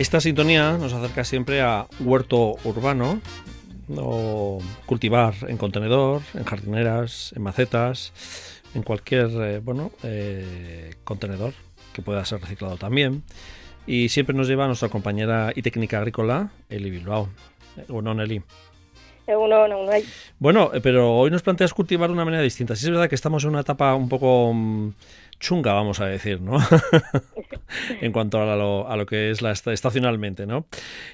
[0.00, 3.20] Esta sintonía nos acerca siempre a huerto urbano,
[3.98, 8.14] o cultivar en contenedor, en jardineras, en macetas,
[8.74, 11.52] en cualquier eh, bueno eh, contenedor
[11.92, 13.24] que pueda ser reciclado también.
[13.86, 17.28] Y siempre nos lleva nuestra compañera y técnica agrícola, Eli Bilbao.
[17.88, 18.14] Bueno,
[19.36, 20.04] Nelly.
[20.38, 22.76] Bueno, pero hoy nos planteas cultivar de una manera distinta.
[22.76, 24.90] Sí es verdad que estamos en una etapa un poco mm,
[25.40, 26.58] chunga, vamos a decir, ¿no?
[28.00, 30.66] en cuanto a lo, a lo, que es la estacionalmente, ¿no?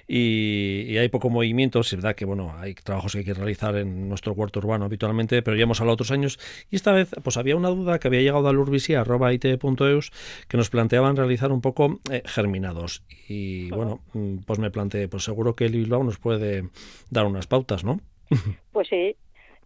[0.06, 4.08] Y, hay poco movimiento, es verdad que, bueno, hay trabajos que hay que realizar en
[4.08, 6.38] nuestro huerto urbano habitualmente, pero ya hemos hablado otros años
[6.70, 10.12] y esta vez, pues había una duda que había llegado al urbisi.it.eus
[10.48, 13.02] que nos planteaban realizar un poco eh, germinados.
[13.28, 16.68] Y bueno, mm, pues me planteé, pues seguro que el Bilbao nos puede
[17.10, 18.00] dar unas pautas, ¿no?
[18.72, 19.16] Pues sí,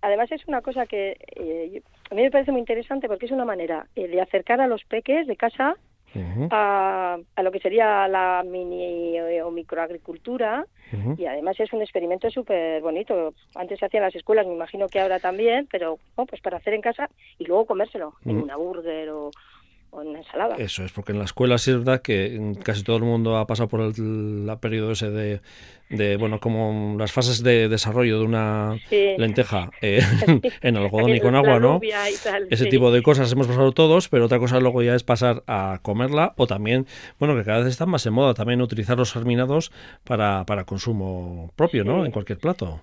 [0.02, 3.45] además es una cosa que eh, a mí me parece muy interesante porque es una
[3.45, 5.77] manera eh, de acercar a los peques de casa
[6.50, 10.67] a, lo que sería la mini eh, o microagricultura.
[11.17, 13.33] Y además es un experimento súper bonito.
[13.55, 16.74] Antes se hacía en las escuelas, me imagino que ahora también, pero pues para hacer
[16.74, 17.08] en casa
[17.39, 19.30] y luego comérselo en una burger o,
[20.21, 20.57] ensalada.
[20.57, 23.47] Eso es, porque en la escuela sí es verdad que casi todo el mundo ha
[23.47, 25.41] pasado por el periodo ese de,
[25.91, 30.01] de, bueno, como las fases de desarrollo de una lenteja eh,
[30.63, 31.81] en algodón y con agua, ¿no?
[32.51, 35.81] ese tipo de cosas hemos pasado todos, pero otra cosa luego ya es pasar a
[35.83, 36.87] comerla o también,
[37.19, 39.73] bueno, que cada vez están más en moda también utilizar los germinados
[40.05, 42.05] para, para consumo propio, ¿no?
[42.05, 42.81] En cualquier plato.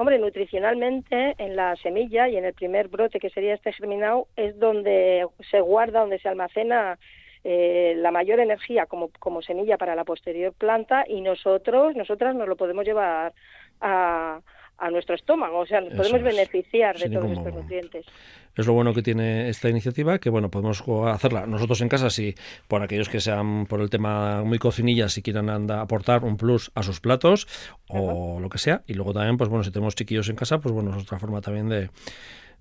[0.00, 4.58] Hombre, nutricionalmente en la semilla y en el primer brote que sería este germinado es
[4.58, 6.98] donde se guarda, donde se almacena
[7.44, 12.48] eh, la mayor energía como, como semilla para la posterior planta y nosotros, nosotras nos
[12.48, 13.34] lo podemos llevar
[13.82, 14.40] a,
[14.80, 18.06] a nuestro estómago, o sea, nos podemos beneficiar de todos estos nutrientes.
[18.56, 22.34] Es lo bueno que tiene esta iniciativa, que bueno, podemos hacerla nosotros en casa, si
[22.66, 26.72] por aquellos que sean por el tema muy cocinillas, si quieran anda, aportar un plus
[26.74, 27.46] a sus platos
[27.88, 30.74] o lo que sea, y luego también, pues bueno, si tenemos chiquillos en casa, pues
[30.74, 31.90] bueno, es otra forma también de,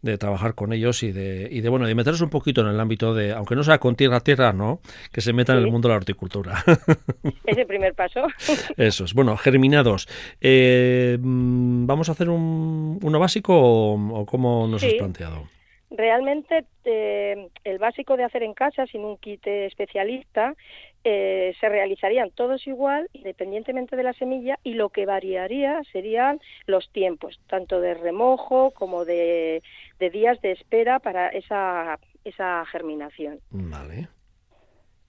[0.01, 2.79] de trabajar con ellos y de, y de bueno de meterse un poquito en el
[2.79, 4.79] ámbito de aunque no sea con tierra a tierra no
[5.11, 6.63] que se metan en el mundo de la horticultura.
[7.45, 8.27] Es el primer paso.
[8.77, 9.13] Eso es.
[9.13, 10.07] Bueno germinados
[10.41, 15.47] eh, mm, vamos a hacer un, uno básico o, cómo nos has planteado
[15.91, 20.55] realmente eh, el básico de hacer en casa sin un kit especialista
[21.03, 26.89] eh, se realizarían todos igual, independientemente de la semilla, y lo que variaría serían los
[26.91, 29.61] tiempos, tanto de remojo como de,
[29.99, 33.39] días de espera para esa, esa germinación.
[33.49, 34.09] Vale.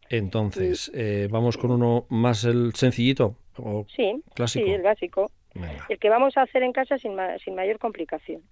[0.09, 4.67] Entonces, eh, ¿vamos con uno más el sencillito o sí, clásico?
[4.67, 5.31] Sí, el básico.
[5.89, 8.43] El que vamos a hacer en casa sin, sin mayor complicación.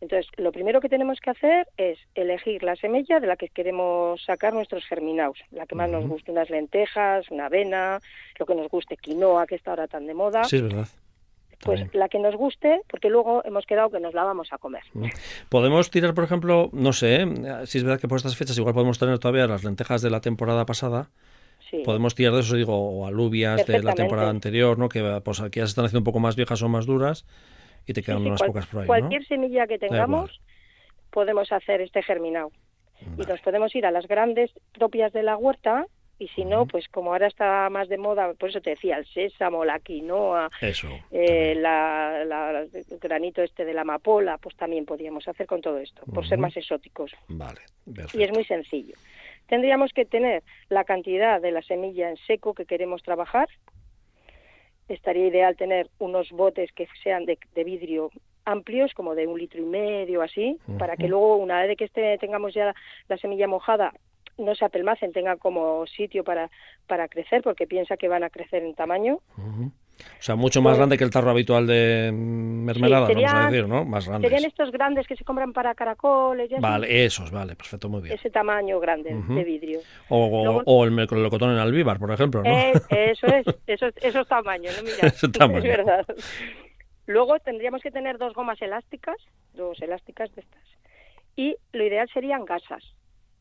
[0.00, 4.22] Entonces, lo primero que tenemos que hacer es elegir la semilla de la que queremos
[4.22, 8.00] sacar nuestros germinados, la que más nos guste, unas lentejas, una avena,
[8.38, 10.44] lo que nos guste, quinoa, que está ahora tan de moda.
[10.44, 10.88] Sí, es verdad.
[11.64, 14.84] Pues la que nos guste, porque luego hemos quedado que nos la vamos a comer.
[15.48, 17.26] Podemos tirar, por ejemplo, no sé,
[17.66, 20.20] si es verdad que por estas fechas igual podemos tener todavía las lentejas de la
[20.20, 21.10] temporada pasada.
[21.68, 21.82] Sí.
[21.84, 24.88] Podemos tirar de eso, digo, o alubias de la temporada anterior, ¿no?
[24.88, 27.26] Que pues aquí ya se están haciendo un poco más viejas o más duras
[27.88, 30.40] y te quedan unas pocas por ahí, Cualquier semilla que tengamos
[31.10, 32.52] podemos hacer este germinado.
[33.16, 35.86] Y nos podemos ir a las grandes propias de la huerta
[36.18, 39.06] y si no, pues como ahora está más de moda, por eso te decía, el
[39.06, 40.50] sésamo, la quinoa,
[41.12, 42.22] eh, la,
[42.62, 46.38] el granito este de la amapola, pues también podríamos hacer con todo esto, por ser
[46.38, 47.12] más exóticos.
[47.28, 47.60] Vale,
[48.12, 48.94] y es muy sencillo.
[49.46, 53.48] Tendríamos que tener la cantidad de la semilla en seco que queremos trabajar,
[54.88, 58.10] estaría ideal tener unos botes que sean de, vidrio
[58.44, 62.16] amplios, como de un litro y medio, así, para que luego, una vez que este,
[62.16, 62.74] tengamos ya
[63.08, 63.92] la semilla mojada,
[64.38, 66.50] no se apelmacen, tengan como sitio para,
[66.86, 69.20] para crecer, porque piensa que van a crecer en tamaño.
[70.18, 73.84] O sea, mucho más grande que el tarro habitual de mermelada, vamos a decir, ¿no?
[73.84, 74.30] Más grandes.
[74.30, 76.50] Serían estos grandes que se compran para caracoles.
[76.60, 78.14] vale, esos, vale, perfecto, muy bien.
[78.14, 79.80] Ese tamaño grande de vidrio.
[80.08, 82.50] O, o, el melocotón en alvíbar, por ejemplo, ¿no?
[82.50, 84.82] Eh, eso es, esos, esos tamaños, ¿no?
[84.82, 85.08] Mira,
[85.58, 86.06] es verdad.
[87.06, 89.16] Luego tendríamos que tener dos gomas elásticas,
[89.54, 90.62] dos elásticas de estas.
[91.36, 92.82] Y lo ideal serían gasas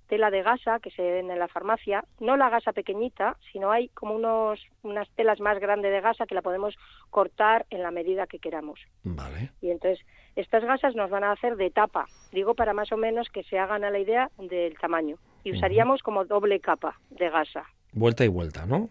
[0.08, 3.90] tela de gasa que se vende en la farmacia, no la gasa pequeñita, sino hay
[3.90, 6.76] como unos, unas telas más grandes de gasa que la podemos
[7.10, 8.80] cortar en la medida que queramos.
[9.04, 9.52] Vale.
[9.62, 10.06] Y entonces
[10.36, 13.60] estas gasas nos van a hacer de tapa, digo para más o menos que se
[13.60, 15.18] hagan a la idea del tamaño.
[15.44, 17.64] Y usaríamos como doble capa de gasa.
[17.94, 18.90] Vuelta y vuelta, ¿no?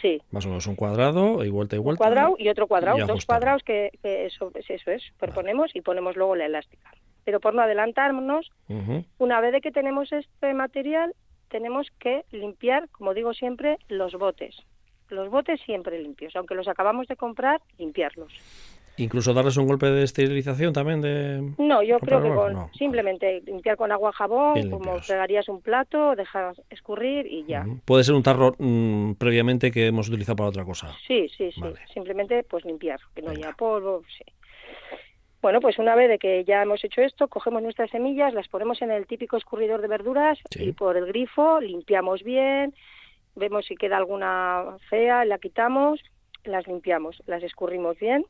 [0.00, 0.22] Sí.
[0.30, 2.04] Más o menos un cuadrado y vuelta y vuelta.
[2.04, 6.36] Un cuadrado y otro cuadrado, dos cuadrados que, eso, eso es, proponemos y ponemos luego
[6.36, 6.90] la elástica
[7.28, 8.50] pero por no adelantarnos,
[9.18, 11.14] una vez de que tenemos este material,
[11.50, 14.56] tenemos que limpiar, como digo siempre, los botes.
[15.10, 18.32] los botes siempre limpios, aunque los acabamos de comprar, limpiarlos.
[18.96, 21.52] Incluso darles un golpe de esterilización también de...
[21.58, 26.58] No, yo creo que con, simplemente limpiar con agua jabón, como fregarías un plato, dejas
[26.70, 27.66] escurrir y ya.
[27.84, 30.96] Puede ser un tarro mm, previamente que hemos utilizado para otra cosa.
[31.06, 31.60] Sí, sí, sí.
[31.92, 34.24] Simplemente pues limpiar, que no haya polvo, sí.
[35.40, 38.82] Bueno, pues una vez de que ya hemos hecho esto, cogemos nuestras semillas, las ponemos
[38.82, 42.74] en el típico escurridor de verduras y por el grifo limpiamos bien,
[43.36, 46.00] vemos si queda alguna fea, la quitamos,
[46.44, 48.24] las limpiamos, las escurrimos bien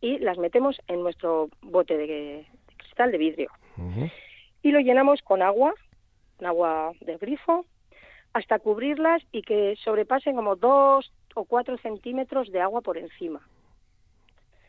[0.00, 2.46] y las metemos en nuestro bote de,
[2.78, 3.50] cristal de vidrio.
[4.62, 5.74] Y lo llenamos con agua,
[6.38, 7.66] con agua del grifo,
[8.32, 13.40] hasta cubrirlas y que sobrepasen como dos o cuatro centímetros de agua por encima.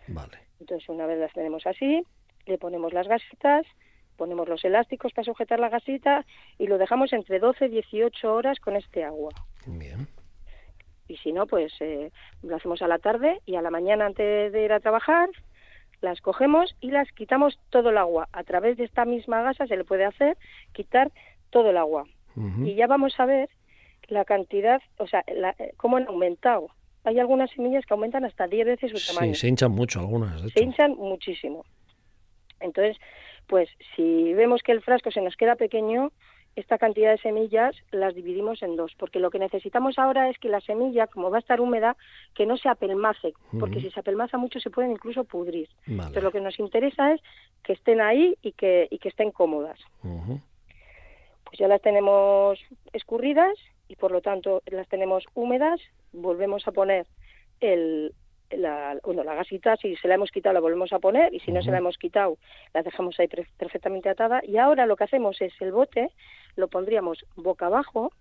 [0.07, 0.48] Vale.
[0.59, 2.03] Entonces, una vez las tenemos así,
[2.45, 3.65] le ponemos las gasitas,
[4.17, 6.25] ponemos los elásticos para sujetar la gasita
[6.57, 9.31] y lo dejamos entre 12 y 18 horas con este agua.
[9.65, 10.07] Bien.
[11.07, 12.11] Y si no, pues eh,
[12.43, 15.29] lo hacemos a la tarde y a la mañana antes de ir a trabajar,
[16.01, 18.27] las cogemos y las quitamos todo el agua.
[18.31, 20.37] A través de esta misma gasa se le puede hacer
[20.73, 21.11] quitar
[21.49, 22.05] todo el agua.
[22.63, 23.49] Y ya vamos a ver
[24.07, 26.69] la cantidad, o sea, la, eh, cómo han aumentado
[27.03, 29.33] hay algunas semillas que aumentan hasta 10 veces su tamaño.
[29.33, 30.41] Sí, se hinchan mucho algunas.
[30.51, 31.65] Se hinchan muchísimo.
[32.59, 32.97] Entonces,
[33.47, 36.11] pues si vemos que el frasco se nos queda pequeño,
[36.55, 40.49] esta cantidad de semillas las dividimos en dos, porque lo que necesitamos ahora es que
[40.49, 41.95] la semilla, como va a estar húmeda,
[42.35, 45.69] que no se apelmace, porque si se apelmaza mucho se pueden incluso pudrir.
[45.85, 47.21] Pero lo que nos interesa es
[47.63, 49.79] que estén ahí y que, y que estén cómodas.
[50.01, 52.59] Pues ya las tenemos
[52.93, 53.53] escurridas
[53.87, 55.79] y por lo tanto las tenemos húmedas,
[56.11, 57.07] volvemos a poner
[57.59, 58.13] el,
[58.51, 61.51] la, bueno, la gasita, si se la hemos quitado la volvemos a poner y si
[61.51, 62.37] no se la hemos quitado
[62.73, 66.09] la dejamos ahí perfectamente atada y ahora lo que hacemos es el bote
[66.55, 68.11] lo pondríamos boca abajo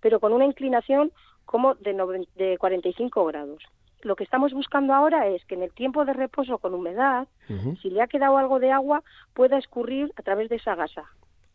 [0.00, 1.12] pero con una inclinación
[1.46, 3.62] como de, de 45 grados.
[4.02, 7.28] Lo que estamos buscando ahora es que en el tiempo de reposo con humedad,
[7.80, 11.04] si le ha quedado algo de agua, pueda escurrir a través de esa gasa.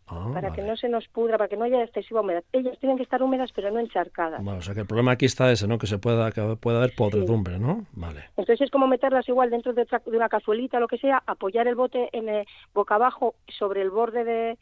[0.10, 2.44] Ah, para que no se nos pudra, para que no haya excesiva humedad.
[2.54, 4.42] Ellas tienen que estar húmedas, pero no encharcadas.
[4.42, 5.78] Bueno, o sea que el problema aquí está ese, ¿no?
[5.78, 7.86] Que se pueda, que pueda haber podredumbre, ¿no?
[7.92, 8.24] Vale.
[8.38, 12.10] Entonces es como meterlas igual dentro de, una cazuelita, lo que sea, apoyar el bote
[12.14, 14.58] en el, boca abajo sobre el borde de,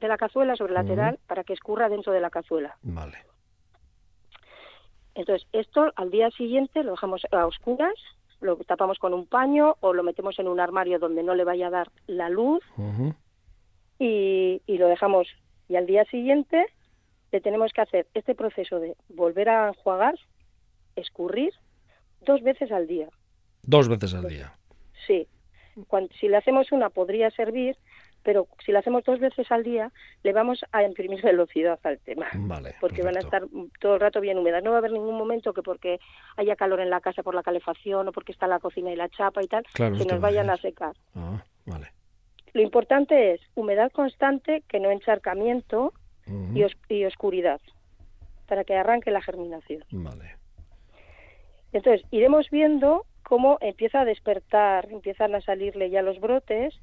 [0.00, 2.76] la cazuela, sobre el lateral, para que escurra dentro de la cazuela.
[2.82, 3.18] Vale.
[5.14, 7.94] Entonces, esto al día siguiente lo dejamos a oscuras,
[8.40, 11.66] lo tapamos con un paño o lo metemos en un armario donde no le vaya
[11.66, 12.64] a dar la luz
[14.02, 15.28] y, lo dejamos.
[15.68, 16.66] Y al día siguiente
[17.30, 20.14] le tenemos que hacer este proceso de volver a enjuagar,
[20.96, 21.52] escurrir,
[22.20, 23.08] dos veces al día.
[23.62, 24.52] Dos veces al día.
[25.06, 25.26] Sí.
[26.20, 27.76] si le hacemos una podría servir,
[28.22, 29.90] pero si le hacemos dos veces al día,
[30.22, 32.26] le vamos a imprimir velocidad al tema.
[32.34, 33.44] Vale, porque van a estar
[33.80, 34.62] todo el rato bien húmedas.
[34.62, 36.00] No va a haber ningún momento que porque
[36.36, 39.08] haya calor en la casa por la calefacción o porque está la cocina y la
[39.08, 40.94] chapa y tal, que nos vayan a secar.
[41.14, 41.92] Ah, vale.
[42.52, 45.92] Lo importante es humedad constante, que no encharcamiento
[46.88, 47.60] y, oscuridad,
[48.46, 49.84] para que arranque la germinación.
[49.90, 50.36] Vale.
[51.72, 56.78] Entonces, iremos viendo cómo empieza a despertar, empiezan a salirle ya los brotes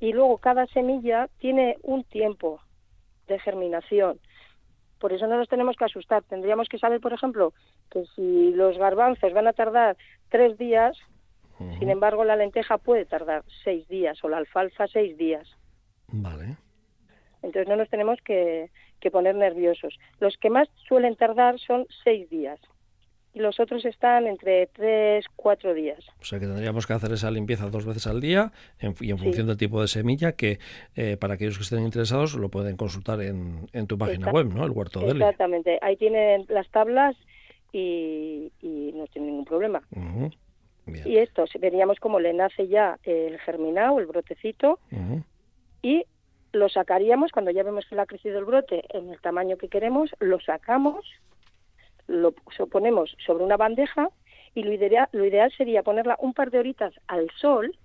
[0.00, 2.60] y luego cada semilla tiene un tiempo
[3.28, 4.18] de germinación.
[4.98, 6.22] Por eso no nos tenemos que asustar.
[6.22, 7.52] Tendríamos que saber, por ejemplo,
[7.90, 9.96] que si los garbanzos van a tardar
[10.28, 10.96] tres días,
[11.78, 15.48] sin embargo, la lenteja puede tardar seis días o la alfalfa seis días.
[16.08, 16.56] Vale.
[17.42, 18.70] Entonces no nos tenemos que,
[19.10, 19.98] poner nerviosos.
[20.20, 22.60] Los que más suelen tardar son seis días
[23.34, 26.04] y los otros están entre tres, cuatro días.
[26.20, 28.52] O sea que tendríamos que hacer esa limpieza dos veces al día
[29.00, 30.60] y en función del tipo de semilla que
[30.94, 34.64] eh, para aquellos que estén interesados lo pueden consultar en, tu página web, ¿no?
[34.64, 35.78] El huerto de Exactamente.
[35.82, 37.16] Ahí tienen las tablas
[37.72, 38.52] y,
[38.94, 39.82] no tienen ningún problema.
[40.86, 44.78] Y esto, veríamos cómo le nace ya el germinado, el brotecito,
[45.80, 46.04] y
[46.52, 49.68] lo sacaríamos cuando ya vemos que le ha crecido el brote en el tamaño que
[49.68, 51.06] queremos, lo sacamos,
[52.06, 52.32] lo
[52.70, 54.08] ponemos sobre una bandeja
[54.54, 57.76] y lo ideal, lo ideal sería ponerla un par de horitas al sol,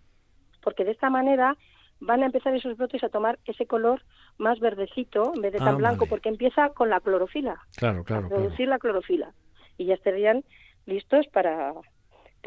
[0.61, 1.55] porque de esta manera
[1.99, 4.01] van a empezar esos brotes a tomar ese color
[4.37, 7.59] más verdecito en vez de tan ah, blanco, porque empieza con la clorofila.
[7.77, 8.27] Claro, claro.
[8.27, 9.33] A producir la clorofila.
[9.77, 10.43] Y ya estarían
[10.85, 11.73] listos para,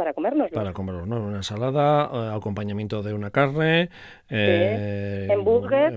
[0.00, 0.50] para comernos.
[0.50, 1.20] Para comerlos, ¿no?
[1.20, 3.90] Una ensalada, eh, acompañamiento de una carne,
[4.30, 5.92] eh, burger,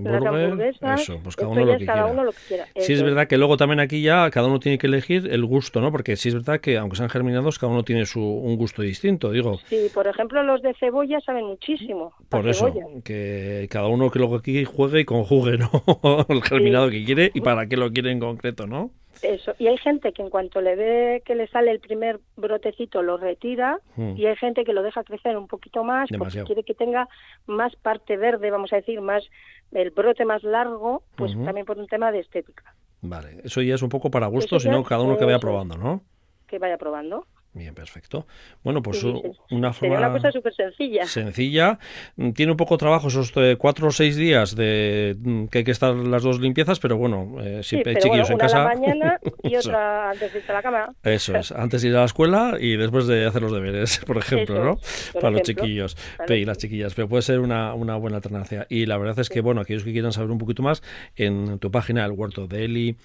[0.98, 2.68] Eso, pues cada, uno lo, que cada uno lo, que quiera.
[2.76, 5.80] Sí, es verdad que luego también aquí ya cada uno tiene que elegir el gusto,
[5.80, 5.90] ¿no?
[5.90, 9.32] Porque sí es verdad que aunque sean germinados, cada uno tiene su, un gusto distinto,
[9.32, 9.60] digo.
[9.70, 12.12] Sí, por ejemplo, los de cebolla saben muchísimo.
[12.28, 12.74] Por eso,
[13.06, 15.70] que cada uno que luego aquí juegue y conjugue, ¿no?
[16.28, 18.92] el germinado que quiere y para qué lo quiere en concreto, ¿no?
[19.24, 23.02] Eso, y hay gente que en cuanto le ve que le sale el primer brotecito
[23.02, 24.16] lo retira Mm.
[24.18, 26.46] y hay gente que lo deja crecer un poquito más Demasiado.
[26.46, 27.08] porque quiere que tenga
[27.48, 29.24] más parte verde, vamos a decir, más
[29.72, 33.82] el brote más largo, pues también por un tema de estética, Vale, eso ya es
[33.82, 36.02] un poco para gusto, sino cada uno que vaya probando, ¿no?
[36.48, 37.26] que vaya probando.
[37.56, 38.26] Bien, perfecto.
[38.64, 39.08] Bueno, pues Sí,
[39.52, 41.06] una Sería forma una cosa súper sencilla.
[41.06, 41.78] sencilla.
[42.16, 45.60] Mm, Tiene un poco de trabajo esos eh, cuatro o seis días de mm, que
[45.60, 48.34] hay que estar las dos limpiezas, pero bueno, eh, si Sí, hay chiquillos bueno, en
[48.34, 48.58] a casa.
[48.60, 49.70] la mañana y Eso.
[49.70, 50.96] otra antes de irse a la cama.
[51.04, 54.18] Eso es, antes de ir a la escuela y después de hacer los deberes, por
[54.18, 54.76] ejemplo, Eso ¿no?
[55.14, 55.96] por Para los chiquillos
[56.28, 58.66] y las chiquillas, pero puede ser una, una buena alternancia.
[58.68, 60.82] Y la verdad es que, bueno, aquellos que quieran saber un poquito más,
[61.16, 62.96] en tu página, el huerto de Eli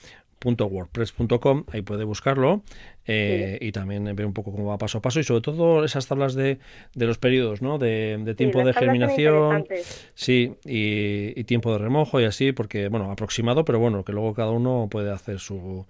[0.44, 2.62] wordpress.com ahí puede buscarlo
[3.06, 6.06] eh, y también ver un poco cómo va paso a paso y sobre todo esas
[6.06, 6.58] tablas de,
[6.94, 7.78] de los periodos ¿no?
[7.78, 9.66] de, de tiempo Sí, de germinación
[10.14, 14.34] sí y, y tiempo de remojo y así porque bueno aproximado pero bueno que luego
[14.34, 15.86] cada uno puede hacer su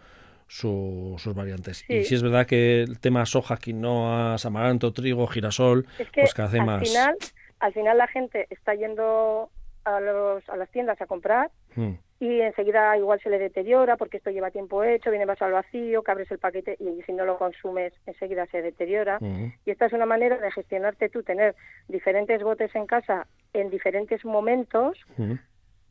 [0.51, 1.85] su- sus variantes.
[1.91, 6.33] Y si es verdad que el tema soja, quinoa, amaranto, trigo, girasol, Es que pues
[6.33, 6.89] cada vez al más.
[6.89, 7.17] final,
[7.61, 9.51] al final la gente está yendo
[9.85, 14.17] a, los, a las tiendas a comprar Mm, y enseguida igual se le deteriora porque
[14.17, 17.25] esto lleva tiempo hecho, viene más al vacío, que abres el paquete y si no
[17.25, 19.19] lo consumes enseguida se deteriora.
[19.65, 21.55] Y esta es una manera de gestionarte tú, tener
[21.87, 24.99] diferentes botes en casa en diferentes momentos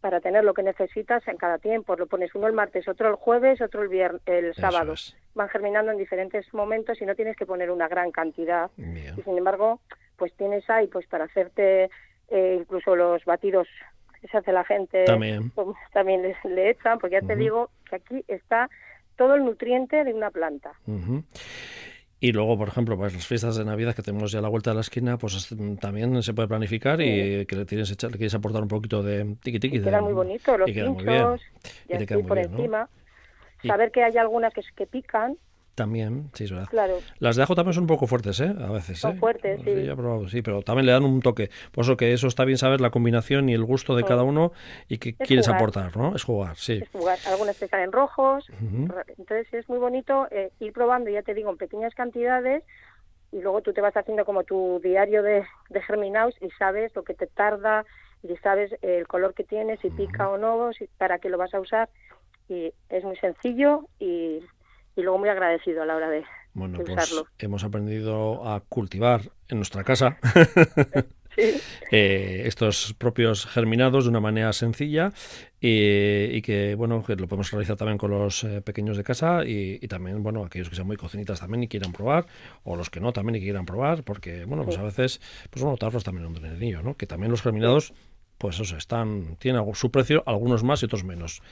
[0.02, 1.96] para tener lo que necesitas en cada tiempo.
[1.96, 4.94] Lo pones uno el martes, otro el jueves, otro el, vier- el sábado.
[4.94, 5.16] es.
[5.34, 8.70] Van germinando en diferentes momentos y no tienes que poner una gran cantidad.
[8.76, 9.16] Bien.
[9.18, 9.80] Y sin embargo,
[10.18, 11.90] pues tienes ahí pues para hacerte
[12.30, 13.68] eh, incluso los batidos
[14.22, 15.52] que se hace la gente También.
[15.52, 18.70] pues, también les- le echan, porque ya te digo que aquí está
[19.16, 20.72] todo el nutriente de una planta.
[22.20, 24.72] Y luego, por ejemplo, pues las fiestas de Navidad que tenemos ya a la vuelta
[24.72, 28.18] de la esquina, pues es- también se puede planificar y que le tienes echar- le
[28.18, 29.78] quieres aportar un poquito de tiki tiki.
[29.78, 31.42] Y queda muy bonito, los y pinchos,
[31.88, 32.58] Y y te queda muy por bien, ¿no?
[32.58, 32.90] encima.
[33.62, 35.38] Y- Saber que hay algunas que, que pican,
[35.78, 36.68] También, sí, es verdad.
[36.72, 38.52] claro, Las de ajo también son un poco fuertes, ¿eh?
[38.60, 39.20] A veces, Son ¿eh?
[39.20, 39.86] fuertes, sí.
[39.86, 41.52] ya he probado, sí, pero también le dan un toque.
[41.72, 44.08] Por eso que eso está bien saber la combinación y el gusto de Sí.
[44.08, 44.54] cada uno
[44.88, 45.62] y qué Es quieres jugar.
[45.62, 46.16] aportar, ¿no?
[46.16, 46.80] Es jugar, sí.
[46.82, 47.20] es jugar.
[47.26, 48.88] Algunas te salen rojos, Ujú.
[49.20, 52.64] entonces es muy bonito eh, ir probando, ya te digo, en pequeñas cantidades
[53.32, 57.04] y luego tú te vas haciendo como tu diario de, de germinados y sabes lo
[57.04, 57.86] que te tarda
[58.24, 61.54] y sabes el color que tiene, si pica o no, si, para qué lo vas
[61.54, 61.88] a usar
[62.50, 64.42] y es muy sencillo y,
[64.98, 66.24] y luego muy agradecido a la hora de,
[66.54, 70.18] Bueno, de pues hemos aprendido a cultivar en nuestra casa
[71.38, 71.62] Sí.
[71.92, 75.12] eh, estos propios germinados de una manera sencilla
[75.62, 79.46] y, y que bueno que lo podemos realizar también con los eh, pequeños de casa
[79.46, 82.26] y, y también bueno aquellos que sean muy cocinitas también y quieran probar
[82.64, 84.82] o los que no también y quieran probar porque bueno pues Sí.
[84.82, 87.94] a veces pues bueno darlos también un dinerillo no que también los germinados
[88.40, 91.44] pues eso están tienen su precio algunos más y otros menos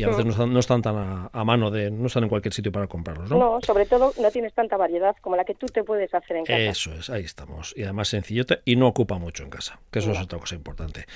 [0.00, 2.28] y a veces no están, no están tan a, a mano de no están en
[2.28, 5.54] cualquier sitio para comprarlos no, No, sobre todo no tienes tanta variedad como la que
[5.54, 6.58] tú te puedes hacer en casa.
[6.58, 7.74] Eso es, ahí estamos.
[7.76, 11.06] Y además sencillote y no ocupa mucho en casa, que eso es otra cosa importante.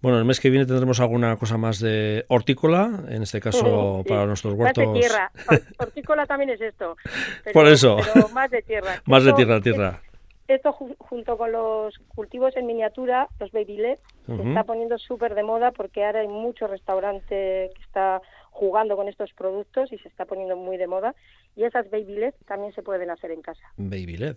[0.00, 4.08] Bueno, el mes que viene tendremos alguna cosa más de hortícola, en este caso Sí.
[4.08, 5.00] para nuestros Más de huertos.
[5.00, 5.30] tierra.
[5.48, 6.96] Hor- Hortícola también es esto.
[7.44, 7.96] Pero- Por eso.
[8.12, 9.02] Pero más de tierra.
[9.06, 10.00] Más de tierra tierra.
[10.48, 15.34] Esto ju- junto con los cultivos en miniatura, los baby led, se está poniendo súper
[15.34, 20.08] de moda porque ahora hay mucho restaurante que está jugando con estos productos y se
[20.08, 21.14] está poniendo muy de moda.
[21.56, 23.62] Y esas baby led también se pueden hacer en casa.
[23.76, 24.36] Baby LED.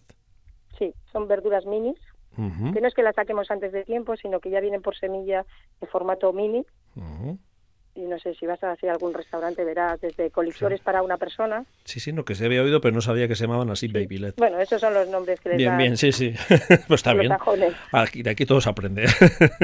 [0.78, 2.00] Sí, son verduras minis,
[2.36, 5.46] que no es que las saquemos antes de tiempo, sino que ya vienen por semilla
[5.80, 6.66] de formato mini.
[7.96, 11.64] Y no sé si vas a hacer algún restaurante, verás desde coliflores para una persona.
[11.86, 14.18] Sí, sí, no, que se había oído, pero no sabía que se llamaban así Baby
[14.18, 14.34] LED.
[14.36, 16.34] Bueno, esos son los nombres que les Bien, dan bien, sí, sí.
[16.88, 17.32] pues está bien.
[17.94, 19.06] Aquí, de aquí todo se aprende.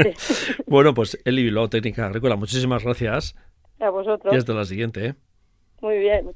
[0.65, 3.35] bueno, pues Eli Bilbao, Técnica Agrícola, muchísimas gracias
[3.79, 4.33] A vosotros.
[4.33, 5.07] y hasta la siguiente.
[5.07, 5.15] ¿eh?
[5.81, 6.31] Muy bien.